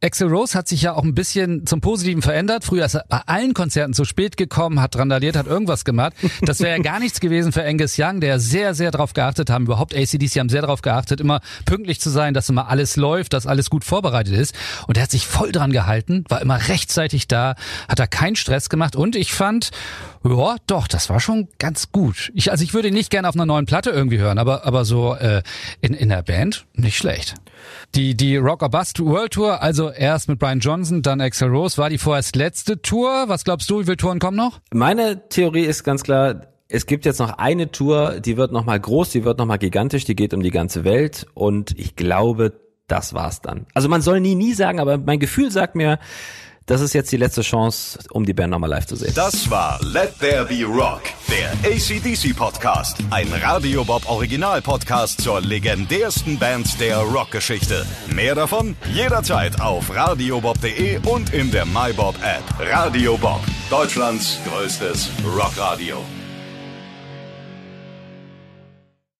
Axel 0.01 0.29
Rose 0.29 0.57
hat 0.57 0.67
sich 0.67 0.83
ja 0.83 0.93
auch 0.93 1.03
ein 1.03 1.15
bisschen 1.15 1.65
zum 1.65 1.81
Positiven 1.81 2.21
verändert. 2.21 2.63
Früher 2.63 2.85
ist 2.85 2.95
er 2.95 3.05
bei 3.09 3.21
allen 3.25 3.53
Konzerten 3.53 3.93
zu 3.93 4.05
spät 4.05 4.37
gekommen, 4.37 4.79
hat 4.81 4.95
randaliert, 4.97 5.35
hat 5.35 5.47
irgendwas 5.47 5.83
gemacht. 5.83 6.13
Das 6.41 6.59
wäre 6.59 6.77
ja 6.77 6.81
gar 6.81 6.99
nichts 6.99 7.19
gewesen 7.19 7.51
für 7.51 7.65
Angus 7.65 7.95
Young, 7.97 8.21
der 8.21 8.39
sehr, 8.39 8.75
sehr 8.75 8.91
darauf 8.91 9.13
geachtet 9.13 9.49
haben. 9.49 9.65
Überhaupt 9.65 9.95
ACDC 9.95 10.39
haben 10.39 10.49
sehr 10.49 10.61
darauf 10.61 10.81
geachtet, 10.81 11.19
immer 11.19 11.41
pünktlich 11.65 11.99
zu 11.99 12.09
sein, 12.09 12.33
dass 12.33 12.49
immer 12.49 12.69
alles 12.69 12.95
läuft, 12.95 13.33
dass 13.33 13.47
alles 13.47 13.69
gut 13.69 13.83
vorbereitet 13.83 14.35
ist. 14.35 14.55
Und 14.87 14.97
er 14.97 15.03
hat 15.03 15.11
sich 15.11 15.27
voll 15.27 15.51
dran 15.51 15.71
gehalten, 15.71 16.23
war 16.29 16.41
immer 16.41 16.67
rechtzeitig 16.67 17.27
da, 17.27 17.55
hat 17.89 17.99
da 17.99 18.07
keinen 18.07 18.35
Stress 18.35 18.69
gemacht. 18.69 18.95
Und 18.95 19.15
ich 19.15 19.33
ja, 20.23 20.55
doch, 20.67 20.87
das 20.87 21.09
war 21.09 21.19
schon 21.19 21.47
ganz 21.59 21.91
gut. 21.91 22.31
Ich, 22.33 22.51
also 22.51 22.63
ich 22.63 22.73
würde 22.73 22.87
ihn 22.87 22.93
nicht 22.93 23.09
gerne 23.09 23.29
auf 23.29 23.35
einer 23.35 23.45
neuen 23.45 23.65
Platte 23.65 23.91
irgendwie 23.91 24.17
hören, 24.17 24.37
aber, 24.37 24.65
aber 24.65 24.85
so 24.85 25.13
äh, 25.15 25.43
in, 25.81 25.93
in 25.93 26.09
der 26.09 26.23
Band 26.23 26.65
nicht 26.73 26.97
schlecht. 26.97 27.35
Die, 27.93 28.15
die 28.15 28.37
Rock 28.37 28.61
or 28.63 28.69
Bust 28.69 28.99
World 28.99 29.33
Tour, 29.33 29.61
also 29.61 29.89
erst 29.91 30.27
mit 30.29 30.39
Brian 30.39 30.59
Johnson, 30.59 31.01
dann 31.01 31.21
Axel 31.21 31.49
Rose, 31.49 31.77
war 31.77 31.89
die 31.89 31.97
vorerst 31.97 32.35
letzte 32.35 32.81
Tour. 32.81 33.25
Was 33.27 33.43
glaubst 33.43 33.69
du, 33.69 33.79
wie 33.79 33.85
viele 33.85 33.97
Touren 33.97 34.19
kommen 34.19 34.37
noch? 34.37 34.59
Meine 34.73 35.29
Theorie 35.29 35.65
ist 35.65 35.83
ganz 35.83 36.03
klar, 36.03 36.41
es 36.67 36.85
gibt 36.87 37.05
jetzt 37.05 37.19
noch 37.19 37.37
eine 37.37 37.71
Tour, 37.71 38.19
die 38.19 38.37
wird 38.37 38.51
nochmal 38.51 38.79
groß, 38.79 39.11
die 39.11 39.23
wird 39.23 39.37
nochmal 39.37 39.59
gigantisch, 39.59 40.05
die 40.05 40.15
geht 40.15 40.33
um 40.33 40.41
die 40.41 40.51
ganze 40.51 40.83
Welt 40.83 41.27
und 41.33 41.77
ich 41.77 41.95
glaube, 41.95 42.53
das 42.87 43.13
war's 43.13 43.41
dann. 43.41 43.65
Also 43.73 43.89
man 43.89 44.01
soll 44.01 44.19
nie, 44.19 44.35
nie 44.35 44.53
sagen, 44.53 44.79
aber 44.79 44.97
mein 44.97 45.19
Gefühl 45.19 45.51
sagt 45.51 45.75
mir, 45.75 45.99
das 46.65 46.81
ist 46.81 46.93
jetzt 46.93 47.11
die 47.11 47.17
letzte 47.17 47.41
Chance, 47.41 47.99
um 48.11 48.25
die 48.25 48.33
Band 48.33 48.51
nochmal 48.51 48.69
live 48.69 48.85
zu 48.87 48.95
sehen. 48.95 49.13
Das 49.15 49.49
war 49.49 49.79
Let 49.83 50.17
There 50.19 50.45
Be 50.45 50.63
Rock, 50.65 51.01
der 51.29 51.51
ACDC 51.69 52.35
Podcast. 52.35 52.97
Ein 53.11 53.31
Radio 53.41 53.83
Bob 53.83 54.09
Original 54.09 54.61
Podcast 54.61 55.21
zur 55.21 55.41
legendärsten 55.41 56.39
Band 56.39 56.79
der 56.79 56.97
Rockgeschichte. 56.97 57.85
Mehr 58.07 58.35
davon 58.35 58.75
jederzeit 58.93 59.61
auf 59.61 59.93
radiobob.de 59.93 60.99
und 61.05 61.33
in 61.33 61.51
der 61.51 61.65
MyBob 61.65 62.15
App. 62.23 62.43
Radio 62.59 63.17
Bob, 63.17 63.41
Deutschlands 63.69 64.39
größtes 64.47 65.09
Rockradio. 65.23 65.97